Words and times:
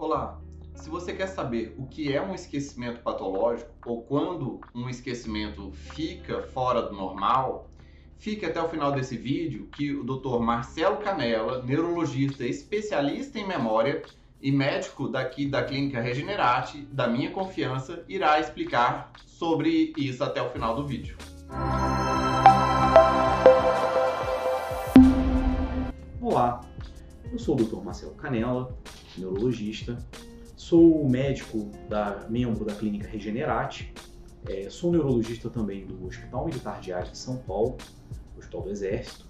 Olá! 0.00 0.40
Se 0.74 0.88
você 0.88 1.12
quer 1.12 1.26
saber 1.26 1.74
o 1.76 1.84
que 1.86 2.10
é 2.10 2.22
um 2.22 2.34
esquecimento 2.34 3.02
patológico 3.02 3.70
ou 3.84 4.00
quando 4.00 4.58
um 4.74 4.88
esquecimento 4.88 5.70
fica 5.72 6.40
fora 6.40 6.80
do 6.80 6.94
normal, 6.94 7.68
fique 8.16 8.46
até 8.46 8.62
o 8.62 8.68
final 8.70 8.92
desse 8.92 9.14
vídeo 9.14 9.68
que 9.76 9.94
o 9.94 10.02
Dr. 10.02 10.38
Marcelo 10.38 10.96
Canella, 10.96 11.62
neurologista 11.62 12.46
especialista 12.46 13.38
em 13.38 13.46
memória 13.46 14.02
e 14.40 14.50
médico 14.50 15.06
daqui 15.06 15.44
da 15.44 15.62
Clínica 15.62 16.00
Regenerate, 16.00 16.80
da 16.90 17.06
minha 17.06 17.30
confiança, 17.30 18.02
irá 18.08 18.40
explicar 18.40 19.12
sobre 19.26 19.92
isso 19.98 20.24
até 20.24 20.40
o 20.40 20.48
final 20.48 20.74
do 20.74 20.86
vídeo. 20.86 21.14
Olá, 26.22 26.62
eu 27.30 27.38
sou 27.38 27.54
o 27.54 27.62
Dr. 27.62 27.84
Marcelo 27.84 28.14
Canella, 28.14 28.74
neurologista, 29.16 29.98
sou 30.56 31.08
médico 31.08 31.70
da 31.88 32.26
membro 32.28 32.64
da 32.64 32.74
Clínica 32.74 33.08
Regenerate, 33.08 33.92
é, 34.48 34.70
sou 34.70 34.90
neurologista 34.90 35.50
também 35.50 35.86
do 35.86 36.06
Hospital 36.06 36.46
Militar 36.46 36.80
de 36.80 36.92
Arte 36.92 37.12
de 37.12 37.18
São 37.18 37.36
Paulo, 37.38 37.76
Hospital 38.38 38.62
do 38.62 38.70
Exército, 38.70 39.26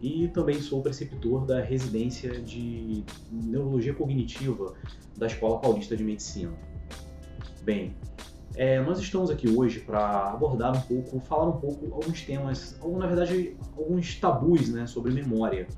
e 0.00 0.28
também 0.28 0.60
sou 0.60 0.82
preceptor 0.82 1.44
da 1.44 1.60
residência 1.60 2.40
de 2.40 3.04
Neurologia 3.30 3.94
Cognitiva 3.94 4.74
da 5.16 5.26
Escola 5.26 5.58
Paulista 5.60 5.96
de 5.96 6.04
Medicina. 6.04 6.52
Bem, 7.62 7.94
é, 8.54 8.80
nós 8.80 8.98
estamos 8.98 9.30
aqui 9.30 9.48
hoje 9.48 9.80
para 9.80 10.32
abordar 10.32 10.76
um 10.76 10.80
pouco, 10.80 11.20
falar 11.20 11.48
um 11.48 11.60
pouco 11.60 11.94
alguns 11.94 12.22
temas, 12.22 12.76
ou 12.80 12.98
na 12.98 13.06
verdade 13.06 13.56
alguns 13.76 14.16
tabus 14.16 14.68
né, 14.68 14.86
sobre 14.86 15.12
memória. 15.12 15.68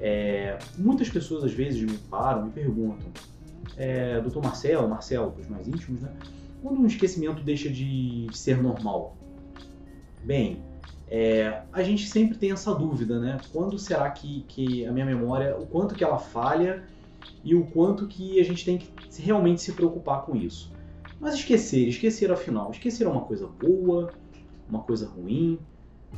É, 0.00 0.58
muitas 0.76 1.08
pessoas 1.08 1.44
às 1.44 1.52
vezes 1.52 1.80
me 1.80 1.96
param, 1.98 2.46
me 2.46 2.50
perguntam, 2.50 3.08
é, 3.76 4.20
doutor 4.20 4.42
Marcelo, 4.42 4.88
Marcelo, 4.88 5.34
os 5.38 5.48
mais 5.48 5.66
íntimos, 5.66 6.02
né? 6.02 6.12
Quando 6.62 6.80
um 6.80 6.86
esquecimento 6.86 7.42
deixa 7.42 7.68
de 7.68 8.26
ser 8.32 8.60
normal? 8.60 9.16
Bem, 10.24 10.62
é, 11.08 11.62
a 11.72 11.82
gente 11.82 12.08
sempre 12.08 12.36
tem 12.36 12.50
essa 12.50 12.74
dúvida, 12.74 13.20
né? 13.20 13.38
Quando 13.52 13.78
será 13.78 14.10
que, 14.10 14.44
que 14.48 14.84
a 14.84 14.92
minha 14.92 15.06
memória, 15.06 15.56
o 15.56 15.66
quanto 15.66 15.94
que 15.94 16.02
ela 16.02 16.18
falha 16.18 16.84
e 17.44 17.54
o 17.54 17.64
quanto 17.66 18.06
que 18.06 18.40
a 18.40 18.44
gente 18.44 18.64
tem 18.64 18.78
que 18.78 18.90
realmente 19.22 19.62
se 19.62 19.72
preocupar 19.72 20.22
com 20.22 20.36
isso. 20.36 20.72
Mas 21.20 21.34
esquecer, 21.34 21.88
esquecer 21.88 22.30
afinal, 22.30 22.70
esquecer 22.70 23.06
é 23.06 23.08
uma 23.08 23.22
coisa 23.22 23.46
boa, 23.46 24.12
uma 24.68 24.80
coisa 24.80 25.06
ruim. 25.06 25.58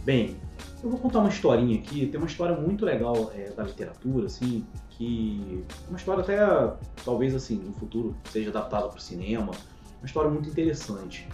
Bem, 0.05 0.37
eu 0.83 0.91
vou 0.91 0.99
contar 0.99 1.21
uma 1.21 1.29
historinha 1.29 1.79
aqui. 1.79 2.07
Tem 2.07 2.19
uma 2.19 2.27
história 2.27 2.57
muito 2.57 2.85
legal 2.85 3.33
é, 3.35 3.51
da 3.51 3.65
literatura, 3.65 4.27
assim, 4.27 4.65
que 4.91 5.65
uma 5.89 5.99
história 5.99 6.23
até 6.23 6.39
talvez 7.05 7.35
assim 7.35 7.57
no 7.57 7.73
futuro 7.75 8.17
seja 8.25 8.51
adaptada 8.51 8.89
para 8.89 8.99
o 8.99 9.01
cinema. 9.01 9.53
Uma 9.99 10.07
história 10.07 10.31
muito 10.31 10.49
interessante. 10.49 11.29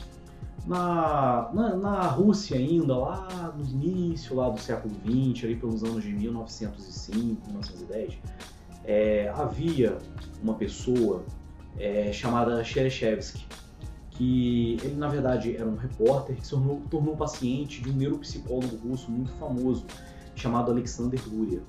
Na, 0.67 1.51
na, 1.53 1.77
na, 1.77 2.03
Rússia 2.07 2.57
ainda, 2.57 2.97
lá 2.97 3.55
no 3.55 3.63
início 3.65 4.35
lá 4.35 4.49
do 4.49 4.59
século 4.59 4.95
XX, 5.05 5.45
ali 5.45 5.57
pelos 5.57 5.85
anos 5.85 6.03
de 6.03 6.11
1905, 6.11 7.47
1910, 7.47 8.19
é, 8.85 9.29
havia 9.35 9.99
uma 10.43 10.55
pessoa 10.55 11.23
é, 11.79 12.11
chamada 12.13 12.65
Chereshevsky, 12.65 13.45
que 14.15 14.77
ele 14.83 14.95
na 14.95 15.09
verdade 15.09 15.57
era 15.57 15.67
um 15.67 15.77
repórter 15.77 16.37
que 16.37 16.45
se 16.45 16.51
tornou, 16.51 16.81
tornou 16.91 17.17
paciente 17.17 17.83
de 17.83 17.91
um 17.91 17.95
neuropsicólogo 17.95 18.77
russo 18.77 19.11
muito 19.11 19.33
famoso 19.33 19.85
chamado 20.35 20.71
Alexander 20.71 21.21
Luria. 21.29 21.63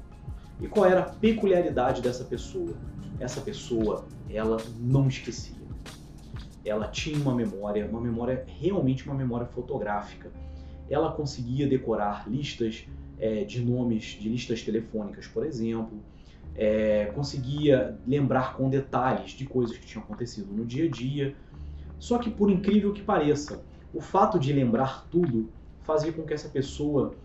E 0.62 0.68
qual 0.68 0.86
era 0.86 1.02
a 1.02 1.10
peculiaridade 1.10 2.02
dessa 2.02 2.24
pessoa? 2.24 2.74
Essa 3.20 3.42
pessoa, 3.42 4.06
ela 4.30 4.58
não 4.80 5.08
esquecia. 5.08 5.56
Ela 6.64 6.88
tinha 6.88 7.18
uma 7.18 7.34
memória, 7.34 7.86
uma 7.88 8.02
memória 8.02 8.46
realmente 8.48 9.06
uma 9.06 9.16
memória 9.16 9.48
fotográfica. 9.48 10.32
Ela 10.90 11.12
conseguia 11.12 11.68
decorar 11.68 12.30
listas 12.30 12.88
é, 13.18 13.44
de 13.44 13.64
nomes 13.64 14.18
de 14.19 14.30
listas 14.30 14.62
telefônicas, 14.62 15.28
por 15.28 15.46
exemplo. 15.46 16.00
É, 16.56 17.06
conseguia 17.08 17.98
lembrar 18.08 18.56
com 18.56 18.69
detalhes 18.69 19.31
de 19.31 19.46
coisas 19.46 19.78
que 19.78 19.86
tinham 19.86 20.03
acontecido 20.03 20.53
no 20.53 20.66
dia 20.66 20.86
a 20.86 20.90
dia 20.90 21.36
só 22.00 22.17
que, 22.17 22.29
por 22.29 22.50
incrível 22.50 22.94
que 22.94 23.01
pareça, 23.01 23.63
o 23.94 24.01
fato 24.01 24.38
de 24.38 24.51
lembrar 24.51 25.07
tudo 25.09 25.50
fazia 25.83 26.11
com 26.11 26.23
que 26.23 26.33
essa 26.33 26.50
pessoa 26.50 27.16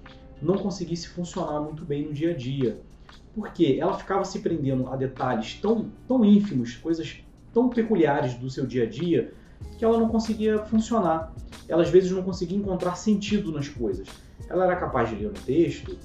não 0.40 0.56
conseguisse 0.56 1.08
funcionar 1.08 1.60
muito 1.60 1.84
bem 1.84 2.06
no 2.06 2.12
dia 2.12 2.30
a 2.30 2.36
dia. 2.36 2.80
Porque 3.34 3.78
ela 3.80 3.96
ficava 3.96 4.24
se 4.24 4.40
prendendo 4.40 4.88
a 4.88 4.96
detalhes 4.96 5.54
tão, 5.60 5.90
tão 6.06 6.24
ínfimos, 6.24 6.76
coisas 6.76 7.22
tão 7.52 7.68
peculiares 7.68 8.34
do 8.34 8.48
seu 8.48 8.66
dia 8.66 8.84
a 8.84 8.86
dia, 8.86 9.32
que 9.78 9.84
ela 9.84 9.98
não 9.98 10.08
conseguia 10.08 10.58
funcionar. 10.58 11.32
Ela 11.68 11.82
às 11.82 11.90
vezes 11.90 12.10
não 12.10 12.22
conseguia 12.22 12.58
encontrar 12.58 12.94
sentido 12.94 13.52
nas 13.52 13.68
coisas. 13.68 14.08
Ela 14.48 14.64
era 14.64 14.76
capaz 14.76 15.08
de 15.08 15.16
ler 15.16 15.28
um 15.28 15.32
texto, 15.32 15.96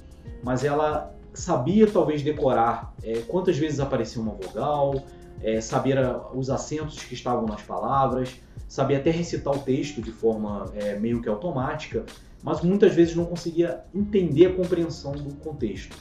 mas 0.42 0.64
ela 0.64 1.14
sabia 1.34 1.86
talvez 1.86 2.22
decorar 2.22 2.94
é, 3.02 3.20
quantas 3.22 3.56
vezes 3.58 3.78
aparecia 3.80 4.20
uma 4.20 4.32
vogal, 4.32 5.02
é, 5.42 5.60
saber 5.60 5.98
os 6.34 6.50
acentos 6.50 7.02
que 7.02 7.14
estavam 7.14 7.46
nas 7.46 7.62
palavras, 7.62 8.40
sabia 8.68 8.98
até 8.98 9.10
recitar 9.10 9.54
o 9.54 9.58
texto 9.58 10.02
de 10.02 10.10
forma 10.10 10.70
é, 10.74 10.98
meio 10.98 11.22
que 11.22 11.28
automática, 11.28 12.04
mas 12.42 12.62
muitas 12.62 12.94
vezes 12.94 13.14
não 13.14 13.24
conseguia 13.24 13.84
entender 13.94 14.46
a 14.46 14.54
compreensão 14.54 15.12
do 15.12 15.34
contexto. 15.36 15.96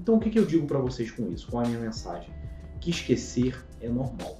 Então, 0.00 0.16
o 0.16 0.20
que, 0.20 0.30
que 0.30 0.38
eu 0.38 0.44
digo 0.44 0.66
para 0.66 0.78
vocês 0.78 1.10
com 1.10 1.30
isso? 1.30 1.48
Qual 1.50 1.62
é 1.62 1.66
a 1.66 1.68
minha 1.68 1.80
mensagem? 1.80 2.28
Que 2.80 2.90
esquecer 2.90 3.64
é 3.80 3.88
normal. 3.88 4.38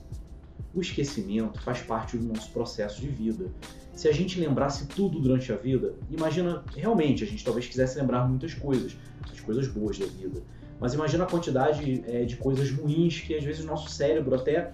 O 0.74 0.80
esquecimento 0.80 1.62
faz 1.62 1.80
parte 1.80 2.18
do 2.18 2.26
nosso 2.26 2.50
processo 2.50 3.00
de 3.00 3.08
vida. 3.08 3.46
Se 3.94 4.08
a 4.08 4.12
gente 4.12 4.40
lembrasse 4.40 4.86
tudo 4.88 5.20
durante 5.20 5.52
a 5.52 5.56
vida, 5.56 5.94
imagina 6.10 6.64
realmente 6.76 7.22
a 7.22 7.26
gente 7.26 7.44
talvez 7.44 7.66
quisesse 7.66 7.98
lembrar 7.98 8.28
muitas 8.28 8.52
coisas, 8.52 8.96
as 9.32 9.40
coisas 9.40 9.68
boas 9.68 9.98
da 9.98 10.06
vida. 10.06 10.42
Mas 10.80 10.94
imagina 10.94 11.24
a 11.24 11.26
quantidade 11.26 12.04
é, 12.06 12.24
de 12.24 12.36
coisas 12.36 12.70
ruins 12.70 13.20
que 13.20 13.34
às 13.34 13.44
vezes 13.44 13.64
o 13.64 13.66
nosso 13.66 13.88
cérebro 13.88 14.34
até 14.34 14.72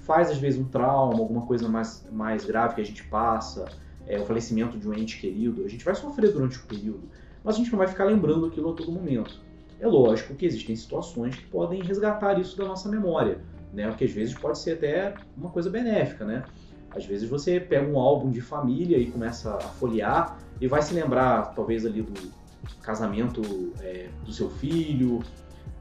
faz 0.00 0.30
às 0.30 0.38
vezes 0.38 0.58
um 0.58 0.64
trauma, 0.64 1.18
alguma 1.18 1.46
coisa 1.46 1.68
mais, 1.68 2.06
mais 2.10 2.44
grave 2.44 2.74
que 2.74 2.80
a 2.80 2.84
gente 2.84 3.04
passa, 3.04 3.66
é, 4.06 4.18
o 4.18 4.24
falecimento 4.24 4.78
de 4.78 4.88
um 4.88 4.94
ente 4.94 5.18
querido, 5.18 5.64
a 5.64 5.68
gente 5.68 5.84
vai 5.84 5.94
sofrer 5.94 6.32
durante 6.32 6.58
o 6.58 6.62
período, 6.62 7.08
mas 7.42 7.54
a 7.54 7.58
gente 7.58 7.70
não 7.70 7.78
vai 7.78 7.88
ficar 7.88 8.04
lembrando 8.04 8.46
aquilo 8.46 8.70
a 8.70 8.74
todo 8.74 8.92
momento. 8.92 9.40
É 9.80 9.86
lógico 9.86 10.34
que 10.34 10.46
existem 10.46 10.74
situações 10.76 11.36
que 11.36 11.46
podem 11.46 11.82
resgatar 11.82 12.38
isso 12.38 12.56
da 12.56 12.64
nossa 12.64 12.88
memória, 12.88 13.38
né? 13.72 13.92
Que 13.96 14.04
às 14.04 14.10
vezes 14.12 14.34
pode 14.34 14.58
ser 14.58 14.72
até 14.72 15.14
uma 15.36 15.50
coisa 15.50 15.68
benéfica, 15.68 16.24
né? 16.24 16.44
Às 16.90 17.04
vezes 17.04 17.28
você 17.28 17.58
pega 17.58 17.86
um 17.86 17.98
álbum 17.98 18.30
de 18.30 18.40
família 18.40 18.96
e 18.96 19.10
começa 19.10 19.56
a 19.56 19.60
folhear 19.60 20.38
e 20.60 20.68
vai 20.68 20.80
se 20.80 20.94
lembrar, 20.94 21.54
talvez, 21.54 21.84
ali 21.84 22.02
do 22.02 22.12
casamento 22.82 23.72
é, 23.80 24.08
do 24.24 24.32
seu 24.32 24.50
filho, 24.50 25.22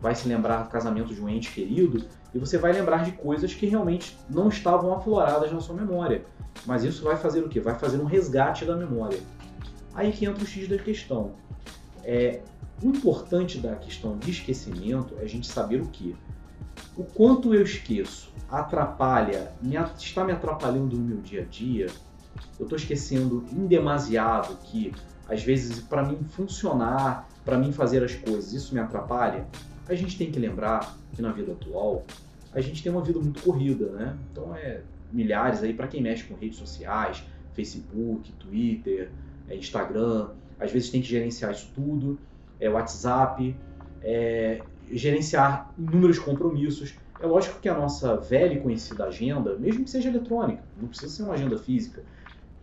vai 0.01 0.15
se 0.15 0.27
lembrar 0.27 0.63
do 0.63 0.69
casamento 0.69 1.13
de 1.13 1.21
um 1.21 1.29
ente 1.29 1.51
querido, 1.51 2.05
e 2.33 2.39
você 2.39 2.57
vai 2.57 2.73
lembrar 2.73 3.05
de 3.05 3.11
coisas 3.13 3.53
que 3.53 3.65
realmente 3.65 4.17
não 4.29 4.49
estavam 4.49 4.93
afloradas 4.93 5.51
na 5.51 5.59
sua 5.59 5.75
memória. 5.75 6.25
Mas 6.65 6.83
isso 6.83 7.03
vai 7.03 7.15
fazer 7.15 7.41
o 7.41 7.49
quê? 7.49 7.59
Vai 7.59 7.77
fazer 7.77 7.97
um 7.97 8.05
resgate 8.05 8.65
da 8.65 8.75
memória. 8.75 9.19
Aí 9.93 10.11
que 10.11 10.25
entra 10.25 10.43
o 10.43 10.47
X 10.47 10.67
da 10.67 10.77
questão. 10.77 11.33
É, 12.03 12.41
o 12.81 12.87
importante 12.87 13.59
da 13.59 13.75
questão 13.75 14.17
de 14.17 14.31
esquecimento 14.31 15.15
é 15.19 15.23
a 15.23 15.27
gente 15.27 15.47
saber 15.47 15.81
o 15.81 15.87
que. 15.87 16.15
O 16.97 17.03
quanto 17.03 17.53
eu 17.53 17.61
esqueço 17.61 18.33
atrapalha, 18.49 19.51
me, 19.61 19.75
está 19.97 20.23
me 20.23 20.31
atrapalhando 20.31 20.97
no 20.97 21.03
meu 21.03 21.17
dia 21.17 21.41
a 21.41 21.45
dia. 21.45 21.87
Eu 22.59 22.63
estou 22.63 22.77
esquecendo 22.77 23.45
em 23.51 23.65
demasiado 23.67 24.57
que, 24.63 24.93
às 25.33 25.43
vezes, 25.43 25.79
para 25.79 26.03
mim 26.03 26.19
funcionar, 26.29 27.27
para 27.43 27.57
mim 27.57 27.71
fazer 27.71 28.03
as 28.03 28.15
coisas, 28.15 28.53
isso 28.53 28.73
me 28.73 28.79
atrapalha. 28.79 29.45
A 29.87 29.95
gente 29.95 30.17
tem 30.17 30.31
que 30.31 30.39
lembrar 30.39 30.95
que 31.13 31.21
na 31.21 31.31
vida 31.31 31.51
atual 31.51 32.05
a 32.53 32.61
gente 32.61 32.83
tem 32.83 32.91
uma 32.91 33.01
vida 33.01 33.19
muito 33.19 33.41
corrida, 33.41 33.87
né? 33.87 34.15
Então 34.31 34.55
é 34.55 34.81
milhares 35.11 35.61
aí 35.61 35.73
para 35.73 35.87
quem 35.87 36.01
mexe 36.01 36.23
com 36.23 36.35
redes 36.35 36.57
sociais, 36.57 37.23
Facebook, 37.53 38.31
Twitter, 38.33 39.09
é, 39.49 39.55
Instagram, 39.55 40.29
às 40.59 40.71
vezes 40.71 40.89
tem 40.89 41.01
que 41.01 41.07
gerenciar 41.07 41.51
isso 41.51 41.69
tudo, 41.75 42.17
é 42.59 42.69
WhatsApp, 42.69 43.55
é, 44.01 44.61
gerenciar 44.91 45.71
inúmeros 45.77 46.19
compromissos. 46.19 46.95
É 47.19 47.25
lógico 47.25 47.59
que 47.59 47.69
a 47.69 47.77
nossa 47.77 48.17
velha 48.17 48.53
e 48.53 48.59
conhecida 48.59 49.05
agenda, 49.05 49.55
mesmo 49.57 49.83
que 49.83 49.89
seja 49.89 50.09
eletrônica, 50.09 50.63
não 50.79 50.87
precisa 50.87 51.11
ser 51.11 51.23
uma 51.23 51.33
agenda 51.33 51.57
física, 51.57 52.03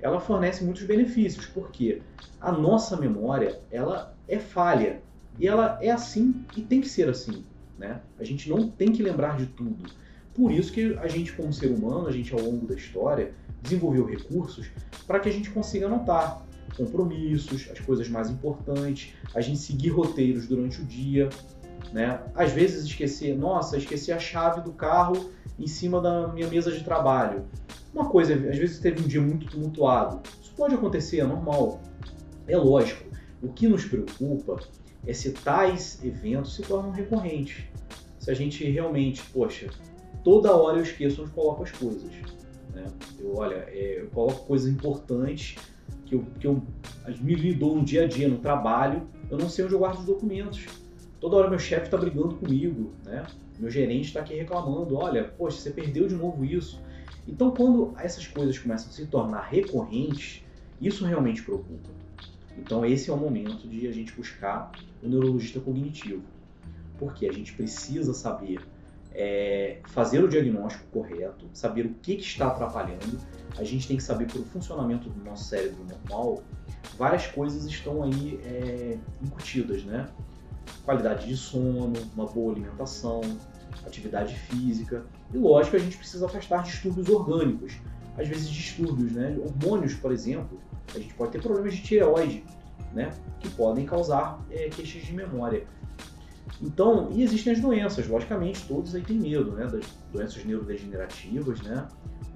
ela 0.03 0.21
fornece 0.21 0.65
muitos 0.65 0.83
benefícios, 0.83 1.47
porque 1.47 2.03
a 2.41 2.53
nossa 2.53 2.97
memória 2.97 3.61
ela 3.71 4.17
é 4.27 4.39
falha 4.39 5.03
e 5.39 5.47
ela 5.47 5.79
é 5.81 5.91
assim 5.91 6.45
e 6.57 6.63
tem 6.63 6.81
que 6.81 6.89
ser 6.89 7.09
assim. 7.09 7.45
Né? 7.79 8.01
A 8.19 8.25
gente 8.25 8.49
não 8.49 8.69
tem 8.69 8.93
que 8.93 9.03
lembrar 9.03 9.37
de 9.37 9.47
tudo. 9.47 9.91
Por 10.35 10.53
isso 10.53 10.73
que 10.73 10.97
a 10.99 11.09
gente, 11.09 11.33
como 11.33 11.53
ser 11.53 11.69
humano, 11.69 12.07
a 12.07 12.13
gente 12.13 12.33
ao 12.33 12.41
longo 12.41 12.67
da 12.67 12.75
história 12.75 13.33
desenvolveu 13.63 14.07
recursos 14.07 14.71
para 15.07 15.19
que 15.21 15.29
a 15.29 15.33
gente 15.33 15.51
consiga 15.51 15.87
anotar 15.87 16.47
compromissos, 16.77 17.69
as 17.71 17.81
coisas 17.81 18.09
mais 18.09 18.31
importantes, 18.31 19.15
a 19.35 19.41
gente 19.41 19.59
seguir 19.59 19.89
roteiros 19.91 20.47
durante 20.47 20.81
o 20.81 20.85
dia. 20.85 21.29
Né? 21.93 22.21
Às 22.35 22.53
vezes 22.53 22.85
esquecer, 22.85 23.37
nossa, 23.37 23.77
esqueci 23.77 24.13
a 24.13 24.19
chave 24.19 24.61
do 24.61 24.73
carro 24.73 25.31
em 25.59 25.67
cima 25.67 26.01
da 26.01 26.29
minha 26.29 26.47
mesa 26.47 26.71
de 26.71 26.85
trabalho. 26.85 27.45
Uma 27.93 28.09
coisa, 28.09 28.35
às 28.35 28.59
vezes 28.59 28.79
teve 28.79 29.03
um 29.03 29.07
dia 29.07 29.21
muito 29.21 29.47
tumultuado. 29.47 30.21
Isso 30.41 30.53
pode 30.57 30.75
acontecer, 30.75 31.21
é 31.21 31.25
normal. 31.25 31.81
É 32.47 32.57
lógico. 32.57 33.05
O 33.43 33.49
que 33.49 33.67
nos 33.67 33.85
preocupa 33.85 34.61
é 35.07 35.13
se 35.13 35.33
tais 35.33 36.03
eventos 36.05 36.55
se 36.55 36.63
tornam 36.63 36.91
recorrentes. 36.91 37.65
Se 38.19 38.31
a 38.31 38.35
gente 38.35 38.65
realmente, 38.65 39.23
poxa, 39.33 39.71
toda 40.23 40.55
hora 40.55 40.79
eu 40.79 40.83
esqueço 40.83 41.23
onde 41.23 41.31
coloco 41.33 41.63
as 41.63 41.73
coisas. 41.73 42.11
Né? 42.75 42.87
Eu, 43.19 43.37
olha, 43.37 43.65
é, 43.69 44.03
eu 44.03 44.09
coloco 44.09 44.47
coisas 44.47 44.71
importantes 44.71 45.57
que 46.07 46.15
eu, 46.15 46.27
que 46.39 46.47
eu 46.47 46.63
me 47.21 47.35
lidou 47.35 47.77
no 47.77 47.85
dia 47.85 48.05
a 48.05 48.07
dia, 48.07 48.29
no 48.29 48.39
trabalho, 48.39 49.09
eu 49.31 49.39
não 49.39 49.49
sei 49.49 49.65
onde 49.65 49.75
eu 49.75 49.79
guardo 49.79 50.01
os 50.01 50.05
documentos. 50.05 50.67
Toda 51.21 51.37
hora 51.37 51.51
meu 51.51 51.59
chefe 51.59 51.87
está 51.87 51.97
brigando 51.97 52.35
comigo, 52.37 52.93
né? 53.05 53.27
Meu 53.61 53.71
gerente 53.71 54.07
está 54.07 54.21
aqui 54.21 54.35
reclamando, 54.35 54.97
olha, 54.97 55.25
poxa, 55.25 55.59
você 55.59 55.71
perdeu 55.71 56.09
de 56.09 56.15
novo 56.15 56.45
isso. 56.45 56.81
Então, 57.29 57.51
quando 57.51 57.95
essas 57.99 58.27
coisas 58.27 58.59
começam 58.59 58.89
a 58.89 58.93
se 58.93 59.05
tornar 59.07 59.43
recorrentes, 59.43 60.43
isso 60.81 61.05
realmente 61.05 61.43
preocupa. 61.43 61.91
Então, 62.57 62.87
esse 62.87 63.11
é 63.11 63.13
o 63.13 63.19
momento 63.19 63.69
de 63.69 63.87
a 63.87 63.93
gente 63.93 64.13
buscar 64.13 64.73
o 65.03 65.09
neurologista 65.09 65.61
cognitivo, 65.61 66.23
porque 66.99 67.27
a 67.27 67.33
gente 67.33 67.53
precisa 67.53 68.15
saber 68.15 68.61
é, 69.13 69.79
fazer 69.89 70.25
o 70.25 70.29
diagnóstico 70.29 70.85
correto, 70.91 71.45
saber 71.53 71.85
o 71.85 71.95
que, 72.01 72.17
que 72.17 72.23
está 72.23 72.47
atrapalhando. 72.47 73.19
A 73.59 73.65
gente 73.65 73.87
tem 73.87 73.99
que 73.99 74.03
saber 74.03 74.27
pelo 74.33 74.45
funcionamento 74.45 75.11
do 75.11 75.23
nosso 75.23 75.45
cérebro 75.45 75.85
normal, 75.85 76.43
várias 76.97 77.27
coisas 77.27 77.67
estão 77.67 78.03
aí 78.03 78.41
é, 78.43 78.99
incutidas, 79.23 79.85
né? 79.85 80.09
Qualidade 80.85 81.27
de 81.27 81.37
sono, 81.37 81.93
uma 82.15 82.27
boa 82.27 82.53
alimentação, 82.53 83.21
atividade 83.87 84.35
física 84.35 85.05
e, 85.33 85.39
lógico, 85.39 85.77
a 85.77 85.79
gente 85.79 85.97
precisa 85.97 86.27
afastar 86.27 86.63
distúrbios 86.63 87.09
orgânicos. 87.09 87.75
Às 88.19 88.29
vezes 88.29 88.49
distúrbios, 88.49 89.13
né? 89.13 89.39
Hormônios, 89.39 89.95
por 89.95 90.13
exemplo, 90.13 90.61
a 90.95 90.99
gente 90.99 91.15
pode 91.15 91.33
ter 91.33 91.41
problemas 91.41 91.75
de 91.75 91.83
tireoide, 91.83 92.45
né? 92.93 93.11
Que 93.39 93.49
podem 93.51 93.87
causar 93.87 94.45
é, 94.51 94.69
queixas 94.69 95.03
de 95.03 95.13
memória. 95.13 95.65
Então, 96.61 97.09
e 97.13 97.23
existem 97.23 97.53
as 97.53 97.61
doenças, 97.61 98.07
logicamente, 98.09 98.67
todos 98.67 98.95
aí 98.95 99.03
têm 99.03 99.19
medo, 99.19 99.53
né, 99.53 99.67
das 99.67 99.87
doenças 100.13 100.45
neurodegenerativas, 100.45 101.61
né? 101.63 101.87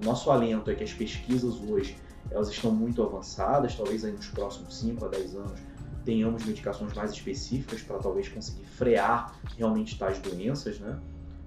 O 0.01 0.05
nosso 0.05 0.31
alento 0.31 0.71
é 0.71 0.75
que 0.75 0.83
as 0.83 0.93
pesquisas 0.93 1.55
hoje, 1.69 1.97
elas 2.31 2.49
estão 2.49 2.71
muito 2.71 3.03
avançadas, 3.03 3.75
talvez 3.75 4.03
aí 4.03 4.13
nos 4.13 4.27
próximos 4.27 4.79
5 4.79 5.05
a 5.05 5.07
10 5.09 5.35
anos 5.35 5.59
tenhamos 6.05 6.45
medicações 6.45 6.93
mais 6.93 7.11
específicas 7.11 7.81
para 7.81 7.97
talvez 7.97 8.29
conseguir 8.29 8.63
frear 8.65 9.35
realmente 9.57 9.97
tais 9.97 10.19
doenças, 10.19 10.79
né? 10.79 10.97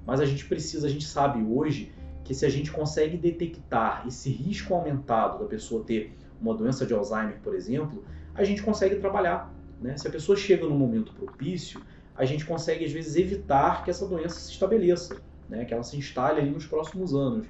Mas 0.04 0.20
a 0.20 0.26
gente 0.26 0.44
precisa, 0.44 0.86
a 0.86 0.90
gente 0.90 1.06
sabe 1.06 1.42
hoje 1.42 1.92
que 2.24 2.34
se 2.34 2.44
a 2.44 2.48
gente 2.48 2.70
consegue 2.70 3.16
detectar 3.16 4.04
esse 4.06 4.28
risco 4.30 4.74
aumentado 4.74 5.38
da 5.38 5.44
pessoa 5.46 5.84
ter 5.84 6.14
uma 6.40 6.54
doença 6.54 6.84
de 6.84 6.92
Alzheimer, 6.92 7.38
por 7.42 7.54
exemplo, 7.54 8.04
a 8.34 8.44
gente 8.44 8.62
consegue 8.62 8.96
trabalhar, 8.96 9.52
né? 9.80 9.96
Se 9.96 10.06
a 10.08 10.10
pessoa 10.10 10.36
chega 10.36 10.66
num 10.66 10.76
momento 10.76 11.12
propício, 11.12 11.80
a 12.18 12.24
gente 12.24 12.44
consegue 12.44 12.84
às 12.84 12.92
vezes 12.92 13.14
evitar 13.16 13.84
que 13.84 13.90
essa 13.90 14.06
doença 14.06 14.40
se 14.40 14.50
estabeleça, 14.50 15.20
né? 15.48 15.64
que 15.64 15.72
ela 15.72 15.84
se 15.84 15.96
instale 15.96 16.40
ali 16.40 16.50
nos 16.50 16.66
próximos 16.66 17.14
anos. 17.14 17.46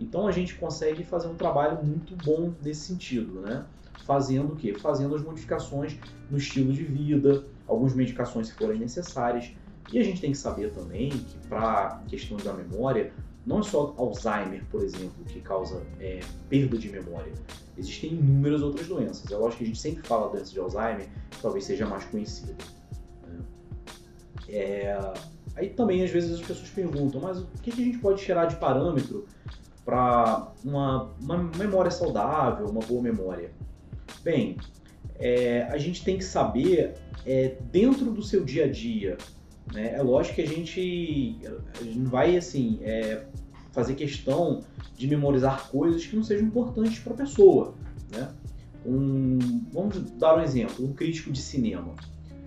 Então 0.00 0.26
a 0.26 0.32
gente 0.32 0.54
consegue 0.54 1.04
fazer 1.04 1.28
um 1.28 1.34
trabalho 1.34 1.84
muito 1.84 2.16
bom 2.24 2.52
nesse 2.62 2.80
sentido, 2.80 3.40
né? 3.40 3.64
Fazendo 4.04 4.52
o 4.52 4.56
quê? 4.56 4.74
Fazendo 4.74 5.14
as 5.14 5.22
modificações 5.22 5.98
no 6.30 6.38
estilo 6.38 6.72
de 6.72 6.84
vida, 6.84 7.44
algumas 7.66 7.94
medicações 7.94 8.48
se 8.48 8.54
forem 8.54 8.78
necessárias. 8.78 9.52
E 9.92 9.98
a 9.98 10.02
gente 10.02 10.20
tem 10.20 10.32
que 10.32 10.38
saber 10.38 10.72
também 10.72 11.10
que 11.10 11.38
para 11.48 12.02
questões 12.08 12.42
da 12.42 12.52
memória, 12.52 13.12
não 13.46 13.60
é 13.60 13.62
só 13.62 13.94
Alzheimer, 13.96 14.64
por 14.70 14.82
exemplo, 14.82 15.24
que 15.28 15.40
causa 15.40 15.80
é, 16.00 16.20
perda 16.48 16.76
de 16.76 16.88
memória. 16.88 17.32
Existem 17.78 18.14
inúmeras 18.14 18.62
outras 18.62 18.88
doenças. 18.88 19.30
É 19.30 19.36
lógico 19.36 19.58
que 19.58 19.64
a 19.64 19.66
gente 19.68 19.78
sempre 19.78 20.06
fala 20.06 20.30
doença 20.30 20.52
de 20.52 20.58
Alzheimer, 20.58 21.08
que 21.30 21.40
talvez 21.40 21.64
seja 21.64 21.86
mais 21.86 22.04
conhecida. 22.04 22.54
É... 24.48 24.98
Aí 25.54 25.70
também 25.70 26.04
às 26.04 26.10
vezes 26.10 26.38
as 26.38 26.46
pessoas 26.46 26.68
perguntam, 26.68 27.20
mas 27.20 27.38
o 27.38 27.46
que 27.62 27.70
a 27.70 27.74
gente 27.74 27.98
pode 27.98 28.22
tirar 28.22 28.46
de 28.46 28.56
parâmetro 28.56 29.26
para 29.84 30.52
uma, 30.62 31.10
uma, 31.20 31.38
memória 31.56 31.90
saudável, 31.90 32.66
uma 32.66 32.80
boa 32.80 33.00
memória? 33.00 33.50
Bem, 34.22 34.56
é, 35.18 35.62
a 35.64 35.78
gente 35.78 36.04
tem 36.04 36.16
que 36.18 36.24
saber 36.24 36.94
é, 37.24 37.56
dentro 37.70 38.10
do 38.10 38.22
seu 38.22 38.44
dia 38.44 38.64
a 38.64 38.68
dia. 38.68 39.16
Né? 39.72 39.94
É 39.94 40.02
lógico 40.02 40.36
que 40.36 40.42
a 40.42 40.46
gente, 40.46 41.38
não 41.94 42.10
vai 42.10 42.36
assim 42.36 42.78
é, 42.82 43.24
fazer 43.72 43.94
questão 43.94 44.62
de 44.96 45.06
memorizar 45.06 45.68
coisas 45.68 46.06
que 46.06 46.16
não 46.16 46.22
sejam 46.22 46.46
importantes 46.46 46.98
para 46.98 47.14
a 47.14 47.16
pessoa. 47.16 47.74
Né? 48.10 48.28
Um, 48.84 49.64
vamos 49.72 49.98
dar 50.12 50.38
um 50.38 50.42
exemplo, 50.42 50.84
um 50.84 50.92
crítico 50.92 51.32
de 51.32 51.40
cinema 51.40 51.94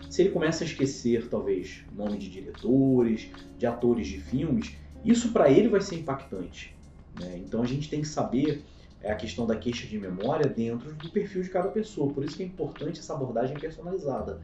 se 0.09 0.23
ele 0.23 0.31
começa 0.31 0.63
a 0.63 0.67
esquecer, 0.67 1.29
talvez, 1.29 1.83
nome 1.95 2.17
de 2.17 2.29
diretores, 2.29 3.29
de 3.57 3.65
atores 3.67 4.07
de 4.07 4.19
filmes, 4.19 4.75
isso 5.06 5.31
para 5.31 5.51
ele 5.51 5.69
vai 5.69 5.81
ser 5.81 5.95
impactante. 5.95 6.75
Né? 7.19 7.38
Então 7.45 7.61
a 7.61 7.65
gente 7.65 7.89
tem 7.89 8.01
que 8.01 8.07
saber 8.07 8.63
é, 9.01 9.12
a 9.12 9.16
questão 9.16 9.46
da 9.46 9.56
queixa 9.56 9.88
de 9.88 9.98
memória 9.98 10.48
dentro 10.48 10.94
do 10.94 11.10
perfil 11.10 11.42
de 11.44 11.50
cada 11.50 11.69
pessoa. 11.69 12.12
Por 12.12 12.24
isso 12.24 12.38
que 12.38 12.44
é 12.44 12.46
importante 12.46 13.00
essa 13.00 13.13
abordagem 13.13 13.57
personalizada. 13.57 14.42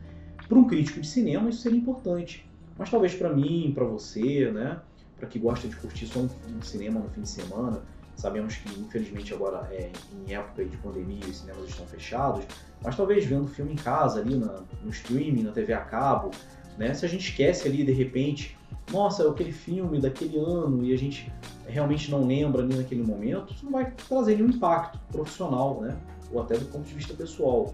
Para 0.48 0.58
um 0.58 0.68
crítico 0.68 1.02
de 1.02 1.08
cinema, 1.08 1.50
isso 1.50 1.62
seria 1.62 1.78
importante. 1.78 2.50
Mas 2.78 2.90
talvez 2.90 3.16
para 3.16 3.34
mim, 3.34 3.72
para 3.74 3.86
você, 3.86 4.52
né? 4.52 4.80
para 5.18 5.28
que 5.28 5.40
gosta 5.40 5.68
de 5.68 5.76
curtir 5.78 6.08
só 6.08 6.20
um 6.20 6.62
cinema 6.62 7.00
no 7.00 7.10
fim 7.10 7.22
de 7.22 7.30
semana, 7.30 7.82
Sabemos 8.16 8.56
que, 8.56 8.80
infelizmente, 8.80 9.34
agora 9.34 9.68
é, 9.72 9.92
em 10.26 10.34
época 10.34 10.64
de 10.64 10.78
pandemia 10.78 11.26
os 11.28 11.38
cinemas 11.38 11.68
estão 11.68 11.86
fechados, 11.86 12.46
mas 12.82 12.96
talvez 12.96 13.26
vendo 13.26 13.48
filme 13.48 13.74
em 13.74 13.76
casa, 13.76 14.22
ali 14.22 14.36
na, 14.36 14.62
no 14.84 14.90
streaming, 14.90 15.44
na 15.44 15.52
TV 15.52 15.74
a 15.74 15.82
cabo, 15.82 16.32
né? 16.78 16.94
Se 16.94 17.06
a 17.06 17.10
gente 17.10 17.30
esquece 17.30 17.68
ali, 17.68 17.84
de 17.84 17.92
repente, 17.92 18.58
nossa, 18.92 19.28
aquele 19.30 19.52
filme 19.52 20.00
daquele 20.00 20.38
ano 20.38 20.84
e 20.84 20.94
a 20.94 20.98
gente 20.98 21.32
realmente 21.68 22.12
não 22.12 22.26
lembra 22.26 22.62
ali 22.62 22.76
naquele 22.76 23.04
momento, 23.04 23.54
isso 23.54 23.66
não 23.66 23.72
vai 23.72 23.92
trazer 24.08 24.36
nenhum 24.36 24.50
impacto 24.50 25.00
profissional, 25.12 25.82
né? 25.82 25.98
Ou 26.32 26.42
até 26.42 26.58
do 26.58 26.66
ponto 26.66 26.86
de 26.86 26.94
vista 26.94 27.14
pessoal. 27.14 27.74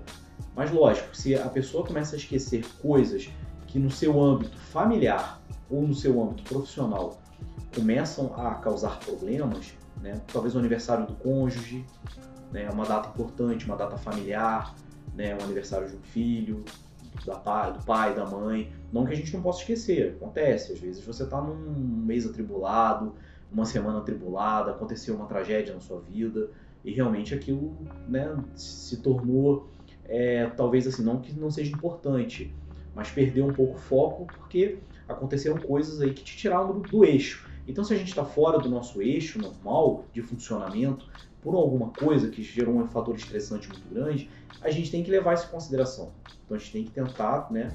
Mas 0.55 0.71
lógico, 0.71 1.15
se 1.15 1.35
a 1.35 1.49
pessoa 1.49 1.85
começa 1.85 2.15
a 2.15 2.17
esquecer 2.17 2.65
coisas 2.81 3.29
que 3.67 3.79
no 3.79 3.91
seu 3.91 4.21
âmbito 4.21 4.57
familiar 4.57 5.41
ou 5.69 5.81
no 5.81 5.93
seu 5.93 6.21
âmbito 6.21 6.43
profissional 6.43 7.19
começam 7.73 8.33
a 8.35 8.55
causar 8.55 8.99
problemas, 8.99 9.73
né? 10.01 10.21
Talvez 10.31 10.55
o 10.55 10.59
aniversário 10.59 11.05
do 11.05 11.13
cônjuge, 11.13 11.85
né? 12.51 12.69
uma 12.69 12.85
data 12.85 13.09
importante, 13.09 13.65
uma 13.65 13.75
data 13.75 13.97
familiar, 13.97 14.75
né? 15.15 15.37
o 15.39 15.43
aniversário 15.43 15.89
de 15.89 15.95
um 15.95 16.01
filho, 16.01 16.65
da 17.25 17.35
pai, 17.35 17.73
do 17.73 17.83
pai, 17.83 18.15
da 18.15 18.25
mãe. 18.25 18.71
Não 18.91 19.05
que 19.05 19.13
a 19.13 19.15
gente 19.15 19.33
não 19.33 19.41
possa 19.41 19.59
esquecer, 19.59 20.15
acontece. 20.17 20.73
Às 20.73 20.79
vezes 20.79 21.05
você 21.05 21.23
está 21.23 21.41
num 21.41 21.55
mês 22.05 22.25
atribulado, 22.25 23.13
uma 23.51 23.65
semana 23.65 23.99
atribulada, 23.99 24.71
aconteceu 24.71 25.15
uma 25.15 25.25
tragédia 25.25 25.73
na 25.73 25.79
sua 25.79 25.99
vida 25.99 26.49
e 26.83 26.91
realmente 26.91 27.33
aquilo 27.33 27.75
né, 28.07 28.35
se 28.55 28.97
tornou, 28.97 29.69
é, 30.05 30.47
talvez 30.47 30.87
assim, 30.87 31.03
não 31.03 31.19
que 31.19 31.33
não 31.33 31.51
seja 31.51 31.73
importante, 31.73 32.53
mas 32.95 33.09
perdeu 33.09 33.45
um 33.45 33.53
pouco 33.53 33.75
o 33.75 33.79
foco 33.79 34.25
porque 34.25 34.79
aconteceram 35.07 35.57
coisas 35.57 36.01
aí 36.01 36.13
que 36.13 36.23
te 36.23 36.37
tiraram 36.37 36.79
do, 36.79 36.79
do 36.79 37.05
eixo. 37.05 37.49
Então, 37.67 37.83
se 37.83 37.93
a 37.93 37.97
gente 37.97 38.09
está 38.09 38.25
fora 38.25 38.57
do 38.57 38.69
nosso 38.69 39.01
eixo 39.01 39.39
normal 39.39 40.05
de 40.11 40.21
funcionamento, 40.21 41.07
por 41.41 41.55
alguma 41.55 41.89
coisa 41.89 42.29
que 42.29 42.43
gerou 42.43 42.77
um 42.77 42.87
fator 42.87 43.15
estressante 43.15 43.67
muito 43.67 43.87
grande, 43.93 44.29
a 44.61 44.69
gente 44.69 44.91
tem 44.91 45.03
que 45.03 45.09
levar 45.09 45.33
isso 45.33 45.47
em 45.47 45.51
consideração. 45.51 46.11
Então, 46.45 46.55
a 46.55 46.59
gente 46.59 46.71
tem 46.71 46.83
que 46.83 46.91
tentar 46.91 47.51
né, 47.51 47.71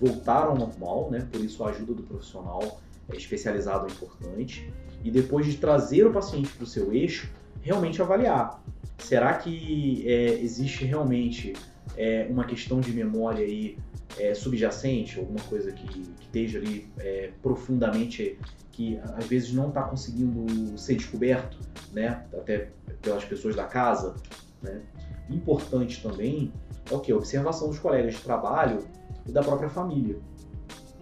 voltar 0.00 0.46
ao 0.46 0.56
normal, 0.56 1.10
né? 1.10 1.26
por 1.30 1.40
isso 1.40 1.64
a 1.64 1.70
ajuda 1.70 1.94
do 1.94 2.02
profissional 2.02 2.80
é 3.08 3.16
especializado 3.16 3.86
é 3.86 3.90
importante. 3.90 4.70
E 5.04 5.10
depois 5.10 5.46
de 5.46 5.56
trazer 5.56 6.06
o 6.06 6.12
paciente 6.12 6.50
para 6.50 6.64
o 6.64 6.66
seu 6.66 6.92
eixo, 6.92 7.30
realmente 7.62 8.02
avaliar. 8.02 8.62
Será 8.98 9.34
que 9.34 10.04
é, 10.06 10.40
existe 10.40 10.84
realmente 10.84 11.52
é, 11.96 12.26
uma 12.28 12.44
questão 12.44 12.80
de 12.80 12.92
memória 12.92 13.44
aí 13.44 13.78
é, 14.18 14.34
subjacente, 14.34 15.18
alguma 15.18 15.40
coisa 15.48 15.72
que, 15.72 15.86
que 15.86 16.24
esteja 16.24 16.58
ali 16.58 16.88
é, 16.98 17.32
profundamente 17.42 18.38
que 18.72 18.98
às 18.98 19.26
vezes 19.26 19.52
não 19.52 19.68
está 19.68 19.84
conseguindo 19.84 20.76
ser 20.78 20.96
descoberto, 20.96 21.58
né, 21.92 22.26
até 22.34 22.70
pelas 23.00 23.24
pessoas 23.24 23.56
da 23.56 23.64
casa, 23.64 24.14
né. 24.62 24.82
Importante 25.30 26.02
também 26.02 26.52
é 26.90 26.94
o 26.94 27.00
que? 27.00 27.10
A 27.10 27.16
observação 27.16 27.68
dos 27.68 27.78
colegas 27.78 28.14
de 28.14 28.20
trabalho 28.20 28.86
e 29.26 29.32
da 29.32 29.42
própria 29.42 29.68
família. 29.68 30.18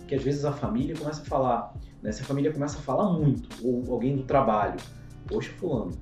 Que 0.06 0.14
às 0.14 0.22
vezes 0.22 0.44
a 0.44 0.52
família 0.52 0.96
começa 0.96 1.20
a 1.20 1.24
falar, 1.24 1.74
né, 2.02 2.12
se 2.12 2.22
a 2.22 2.24
família 2.24 2.52
começa 2.52 2.78
a 2.78 2.80
falar 2.80 3.12
muito, 3.12 3.48
ou 3.66 3.92
alguém 3.92 4.16
do 4.16 4.22
trabalho, 4.22 4.76
poxa, 5.26 5.52
fulano, 5.52 5.92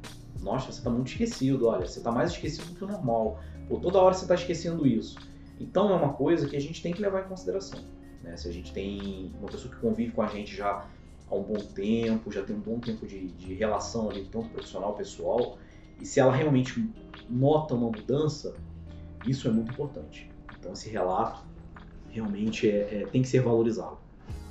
nossa, 0.40 0.70
você 0.70 0.78
está 0.78 0.90
muito 0.90 1.08
esquecido, 1.08 1.66
olha, 1.66 1.86
você 1.86 1.98
está 1.98 2.12
mais 2.12 2.32
esquecido 2.32 2.66
do 2.68 2.74
que 2.74 2.84
o 2.84 2.86
normal, 2.86 3.40
ou 3.70 3.80
toda 3.80 3.98
hora 3.98 4.14
você 4.14 4.24
está 4.24 4.34
esquecendo 4.34 4.86
isso. 4.86 5.16
Então 5.62 5.90
é 5.90 5.94
uma 5.94 6.12
coisa 6.12 6.48
que 6.48 6.56
a 6.56 6.60
gente 6.60 6.82
tem 6.82 6.92
que 6.92 7.00
levar 7.00 7.24
em 7.24 7.28
consideração. 7.28 7.80
Né? 8.22 8.36
Se 8.36 8.48
a 8.48 8.52
gente 8.52 8.72
tem 8.72 9.32
uma 9.38 9.48
pessoa 9.48 9.72
que 9.72 9.80
convive 9.80 10.12
com 10.12 10.22
a 10.22 10.26
gente 10.26 10.54
já 10.54 10.86
há 11.30 11.34
um 11.34 11.42
bom 11.42 11.58
tempo, 11.58 12.30
já 12.32 12.42
tem 12.42 12.56
um 12.56 12.60
bom 12.60 12.78
tempo 12.80 13.06
de, 13.06 13.28
de 13.28 13.54
relação 13.54 14.10
ali, 14.10 14.28
tanto 14.30 14.48
profissional, 14.48 14.94
pessoal, 14.94 15.56
e 16.00 16.04
se 16.04 16.18
ela 16.18 16.32
realmente 16.32 16.84
nota 17.30 17.74
uma 17.74 17.86
mudança, 17.86 18.54
isso 19.26 19.46
é 19.46 19.50
muito 19.50 19.70
importante. 19.72 20.28
Então 20.58 20.72
esse 20.72 20.90
relato 20.90 21.44
realmente 22.10 22.68
é, 22.68 23.02
é, 23.02 23.06
tem 23.06 23.22
que 23.22 23.28
ser 23.28 23.40
valorizado. 23.40 23.98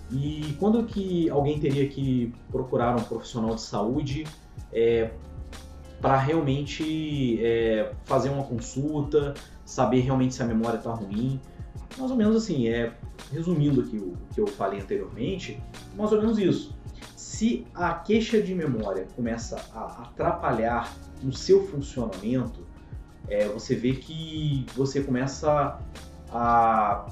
E 0.10 0.56
quando 0.60 0.84
que 0.84 1.30
alguém 1.30 1.60
teria 1.60 1.88
que 1.88 2.34
procurar 2.50 2.98
um 2.98 3.04
profissional 3.04 3.56
de 3.56 3.62
saúde 3.62 4.26
é, 4.74 5.12
para 6.02 6.18
realmente 6.18 7.40
é, 7.42 7.94
fazer 8.06 8.30
uma 8.30 8.44
consulta, 8.44 9.34
saber 9.72 10.02
realmente 10.02 10.36
se 10.36 10.44
a 10.44 10.46
memória 10.46 10.78
está 10.78 10.92
ruim? 10.92 11.40
Mais 11.98 12.12
ou 12.12 12.18
menos 12.18 12.36
assim, 12.36 12.68
é, 12.68 12.94
resumindo 13.32 13.82
aqui 13.82 13.98
o 13.98 14.18
que 14.34 14.42
eu 14.42 14.48
falei 14.48 14.82
anteriormente, 14.82 15.62
mais 15.96 16.12
ou 16.12 16.20
menos 16.20 16.38
isso. 16.38 16.76
Se 17.16 17.66
a 17.74 17.94
queixa 17.94 18.42
de 18.42 18.54
memória 18.54 19.08
começa 19.16 19.56
a 19.74 20.04
atrapalhar 20.04 20.94
no 21.24 21.32
seu 21.32 21.66
funcionamento, 21.68 22.66
é, 23.30 23.48
você 23.48 23.76
vê 23.76 23.94
que 23.94 24.66
você 24.76 25.02
começa 25.02 25.80
a 26.30 27.08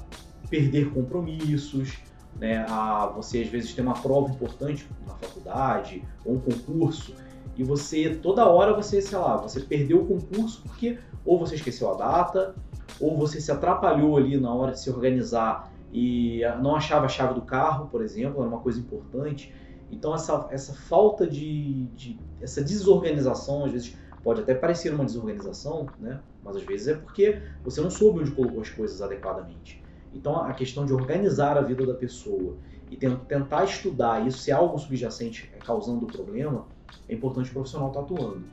perder 0.50 0.92
compromissos, 0.92 1.98
né, 2.38 2.66
a 2.68 3.06
você 3.06 3.42
às 3.42 3.48
vezes 3.48 3.72
ter 3.72 3.80
uma 3.80 3.94
prova 3.94 4.30
importante 4.30 4.86
na 5.06 5.14
faculdade 5.14 6.02
ou 6.24 6.34
um 6.34 6.40
concurso 6.40 7.14
e 7.60 7.62
você 7.62 8.14
toda 8.14 8.48
hora 8.48 8.72
você, 8.72 9.02
sei 9.02 9.18
lá, 9.18 9.36
você 9.36 9.60
perdeu 9.60 10.00
o 10.00 10.06
concurso 10.06 10.62
porque 10.62 10.98
ou 11.26 11.38
você 11.38 11.56
esqueceu 11.56 11.90
a 11.90 11.94
data, 11.94 12.54
ou 12.98 13.18
você 13.18 13.38
se 13.38 13.52
atrapalhou 13.52 14.16
ali 14.16 14.40
na 14.40 14.50
hora 14.50 14.72
de 14.72 14.80
se 14.80 14.88
organizar 14.88 15.70
e 15.92 16.40
não 16.62 16.74
achava 16.74 17.04
a 17.04 17.08
chave 17.08 17.34
do 17.34 17.42
carro, 17.42 17.86
por 17.88 18.00
exemplo, 18.00 18.40
era 18.40 18.48
uma 18.48 18.60
coisa 18.60 18.80
importante. 18.80 19.52
Então 19.92 20.14
essa, 20.14 20.48
essa 20.50 20.72
falta 20.72 21.26
de, 21.26 21.84
de 21.88 22.18
essa 22.40 22.64
desorganização, 22.64 23.66
às 23.66 23.72
vezes 23.72 23.94
pode 24.24 24.40
até 24.40 24.54
parecer 24.54 24.94
uma 24.94 25.04
desorganização, 25.04 25.86
né? 25.98 26.18
mas 26.42 26.56
às 26.56 26.62
vezes 26.62 26.88
é 26.88 26.94
porque 26.94 27.42
você 27.62 27.82
não 27.82 27.90
soube 27.90 28.20
onde 28.20 28.30
colocou 28.30 28.62
as 28.62 28.70
coisas 28.70 29.02
adequadamente. 29.02 29.84
Então 30.14 30.34
a 30.34 30.54
questão 30.54 30.86
de 30.86 30.94
organizar 30.94 31.58
a 31.58 31.60
vida 31.60 31.84
da 31.84 31.92
pessoa 31.92 32.56
e 32.90 32.96
tentar 32.96 33.64
estudar 33.64 34.26
isso, 34.26 34.38
se 34.38 34.50
algo 34.50 34.78
subjacente 34.78 35.50
é 35.54 35.58
causando 35.58 36.06
o 36.06 36.08
problema, 36.08 36.66
é 37.08 37.14
importante 37.14 37.50
o 37.50 37.52
profissional 37.52 37.88
estar 37.88 38.00
atuando. 38.00 38.44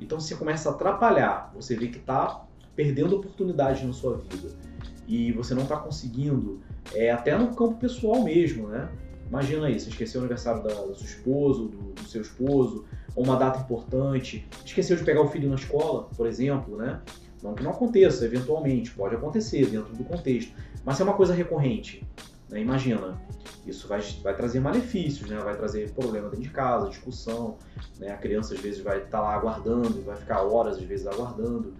Então 0.00 0.20
se 0.20 0.34
começa 0.36 0.68
a 0.68 0.72
atrapalhar, 0.72 1.52
você 1.54 1.74
vê 1.74 1.88
que 1.88 1.98
está 1.98 2.44
perdendo 2.74 3.16
oportunidades 3.16 3.82
na 3.82 3.92
sua 3.92 4.18
vida 4.18 4.50
e 5.08 5.32
você 5.32 5.54
não 5.54 5.62
está 5.62 5.76
conseguindo, 5.76 6.60
é, 6.92 7.10
até 7.10 7.36
no 7.36 7.54
campo 7.54 7.76
pessoal 7.76 8.22
mesmo, 8.22 8.68
né? 8.68 8.88
Imagina 9.28 9.66
aí, 9.66 9.78
você 9.78 9.88
esqueceu 9.88 10.20
o 10.20 10.24
aniversário 10.24 10.62
da, 10.62 10.72
do 10.72 10.94
seu 10.94 11.06
esposo, 11.06 11.68
do, 11.68 11.92
do, 11.92 12.02
seu 12.02 12.22
esposo, 12.22 12.84
ou 13.14 13.24
uma 13.24 13.36
data 13.36 13.60
importante, 13.60 14.46
esqueceu 14.64 14.96
de 14.96 15.04
pegar 15.04 15.22
o 15.22 15.28
filho 15.28 15.48
na 15.48 15.56
escola, 15.56 16.08
por 16.16 16.26
exemplo, 16.26 16.76
né? 16.76 17.00
Não 17.42 17.54
que 17.54 17.62
não 17.62 17.72
aconteça, 17.72 18.24
eventualmente, 18.24 18.90
pode 18.92 19.14
acontecer 19.14 19.66
dentro 19.66 19.94
do 19.94 20.04
contexto, 20.04 20.52
mas 20.84 20.96
se 20.96 21.02
é 21.02 21.04
uma 21.04 21.14
coisa 21.14 21.34
recorrente, 21.34 22.06
né? 22.48 22.60
imagina, 22.60 23.20
isso 23.66 23.88
vai, 23.88 24.00
vai 24.22 24.34
trazer 24.36 24.60
malefícios, 24.60 25.28
né? 25.28 25.38
vai 25.38 25.56
trazer 25.56 25.90
problema 25.92 26.28
dentro 26.28 26.42
de 26.42 26.50
casa, 26.50 26.88
discussão, 26.88 27.56
né? 27.98 28.10
a 28.10 28.16
criança 28.16 28.54
às 28.54 28.60
vezes 28.60 28.80
vai 28.80 28.98
estar 28.98 29.18
tá 29.18 29.20
lá 29.20 29.34
aguardando, 29.34 30.02
vai 30.02 30.16
ficar 30.16 30.42
horas 30.42 30.78
às 30.78 30.84
vezes 30.84 31.06
aguardando, 31.06 31.74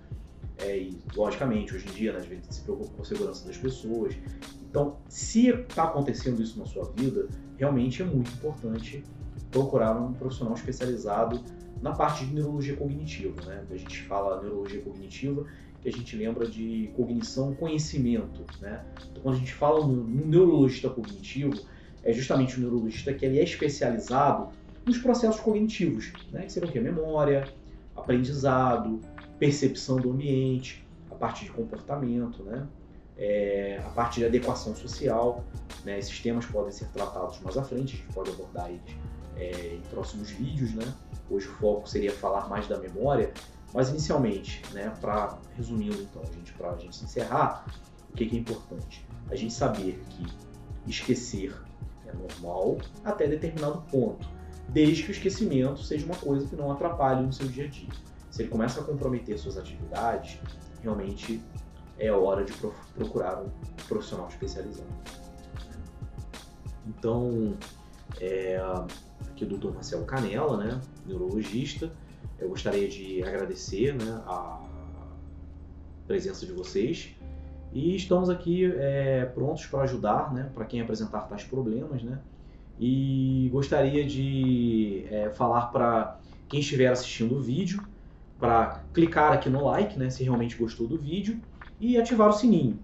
é, 0.59 0.79
e, 0.79 0.99
logicamente, 1.15 1.75
hoje 1.75 1.87
em 1.89 1.93
dia, 1.93 2.13
né, 2.13 2.19
a 2.19 2.23
gente 2.23 2.55
se 2.55 2.63
preocupa 2.63 2.91
com 2.95 3.03
a 3.03 3.05
segurança 3.05 3.47
das 3.47 3.59
pessoas. 3.59 4.17
Então, 4.69 4.97
se 5.09 5.49
está 5.49 5.85
acontecendo 5.85 6.43
isso 6.43 6.59
na 6.59 6.65
sua 6.65 6.85
vida, 6.97 7.29
realmente 7.59 8.03
é 8.03 8.05
muito 8.05 8.31
importante 8.33 9.05
procurar 9.51 9.97
um 9.97 10.13
profissional 10.15 10.55
especializado 10.55 11.43
na 11.83 11.93
parte 11.93 12.25
de 12.25 12.35
neurologia 12.35 12.75
cognitiva. 12.75 13.41
Né? 13.45 13.65
A 13.71 13.77
gente 13.77 14.03
fala 14.03 14.41
neurologia 14.41 14.81
cognitiva, 14.81 15.45
que 15.87 15.91
a 15.91 15.93
gente 15.93 16.17
lembra 16.17 16.49
de 16.49 16.91
cognição, 16.97 17.55
conhecimento. 17.55 18.45
Né? 18.61 18.85
Então, 19.09 19.23
quando 19.23 19.37
a 19.37 19.39
gente 19.39 19.55
fala 19.55 19.87
no, 19.87 20.03
no 20.03 20.27
neurologista 20.27 20.91
cognitivo, 20.91 21.55
é 22.03 22.13
justamente 22.13 22.57
o 22.57 22.61
neurologista 22.61 23.15
que 23.15 23.25
ele 23.25 23.39
é 23.39 23.45
especializado 23.45 24.49
nos 24.85 24.99
processos 24.99 25.41
cognitivos, 25.41 26.13
né? 26.33 26.43
que 26.43 26.53
seriam 26.53 26.71
o 26.71 26.73
quê? 26.73 26.81
Memória, 26.81 27.49
aprendizado, 27.95 29.01
percepção 29.39 29.97
do 29.97 30.11
ambiente, 30.11 30.85
a 31.11 31.15
parte 31.15 31.45
de 31.45 31.53
comportamento, 31.53 32.43
né? 32.43 32.67
É, 33.19 33.81
a 33.83 33.89
parte 33.91 34.21
de 34.21 34.27
adequação 34.27 34.75
social. 34.75 35.45
Né? 35.85 35.99
Esses 35.99 36.19
temas 36.21 36.45
podem 36.47 36.73
ser 36.73 36.87
tratados 36.89 37.41
mais 37.41 37.57
à 37.57 37.63
frente, 37.63 37.95
a 37.95 37.97
gente 37.97 38.13
pode 38.13 38.31
abordar 38.31 38.69
eles 38.69 38.97
é, 39.37 39.77
em 39.77 39.81
próximos 39.89 40.31
vídeos. 40.31 40.75
Né? 40.75 40.85
Hoje 41.31 41.47
o 41.47 41.53
foco 41.53 41.89
seria 41.89 42.13
falar 42.13 42.49
mais 42.49 42.69
da 42.69 42.77
memória, 42.77 43.33
mas 43.75 43.91
inicialmente, 43.91 44.63
né, 44.73 44.93
para 45.01 45.39
resumindo 45.57 46.01
então, 46.03 46.23
gente, 46.33 46.53
para 46.53 46.71
a 46.71 46.77
gente 46.77 47.03
encerrar, 47.05 47.67
o 48.11 48.17
que, 48.17 48.27
que 48.27 48.37
é 48.37 48.39
importante? 48.39 49.07
A 49.31 49.37
gente 49.37 49.53
saber 49.53 50.03
que 50.11 50.27
esquecer 50.87 51.55
é 52.07 52.13
normal 52.13 52.79
até 53.05 53.27
determinado 53.27 53.83
ponto, 53.91 54.27
desde 54.69 55.03
que 55.03 55.11
o 55.11 55.13
esquecimento 55.13 55.83
seja 55.83 56.07
uma 56.07 56.17
coisa 56.17 56.47
que 56.47 56.57
não 56.57 56.71
atrapalhe 56.71 57.25
no 57.25 57.33
seu 57.33 57.49
dia 57.49 57.65
a 57.65 57.69
dia 57.69 57.89
se 58.37 58.43
ele 58.43 58.51
começa 58.51 58.83
a 58.83 58.85
comprometer 58.85 59.39
suas 59.39 59.57
atividades, 59.57 60.39
realmente 60.83 61.43
é 61.99 62.13
hora 62.13 62.45
de 62.45 62.53
procurar 62.95 63.43
um 63.43 63.49
profissional 63.89 64.29
especializado. 64.29 64.91
Então, 66.87 67.57
é, 68.21 68.61
aqui 69.27 69.45
o 69.45 69.49
Dr. 69.49 69.73
Marcelo 69.73 70.05
Canela, 70.05 70.59
né, 70.59 70.79
neurologista, 71.07 71.91
eu 72.39 72.49
gostaria 72.49 72.89
de 72.89 73.23
agradecer 73.23 73.95
né, 73.95 74.23
a 74.27 74.63
presença 76.07 76.45
de 76.47 76.53
vocês 76.53 77.15
e 77.73 77.97
estamos 77.97 78.31
aqui 78.31 78.65
é, 78.65 79.25
prontos 79.27 79.67
para 79.67 79.83
ajudar, 79.83 80.33
né, 80.33 80.51
para 80.55 80.65
quem 80.65 80.81
apresentar 80.81 81.23
tais 81.23 81.45
problemas, 81.45 82.03
né, 82.03 82.19
e 82.79 83.49
gostaria 83.53 84.05
de 84.05 85.07
é, 85.11 85.31
falar 85.31 85.67
para 85.67 86.19
quem 86.49 86.61
estiver 86.61 86.89
assistindo 86.89 87.37
o 87.37 87.41
vídeo 87.41 87.83
para 88.39 88.83
clicar 88.93 89.33
aqui 89.33 89.49
no 89.49 89.65
like, 89.65 89.99
né, 89.99 90.11
se 90.11 90.23
realmente 90.23 90.57
gostou 90.57 90.87
do 90.87 90.97
vídeo, 90.97 91.41
e 91.81 91.99
ativar 91.99 92.29
o 92.29 92.33
sininho. 92.33 92.79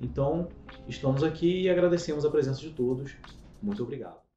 Então, 0.00 0.48
estamos 0.86 1.22
aqui 1.22 1.62
e 1.62 1.70
agradecemos 1.70 2.24
a 2.24 2.30
presença 2.30 2.60
de 2.60 2.70
todos. 2.70 3.16
Muito 3.62 3.82
obrigado. 3.82 4.27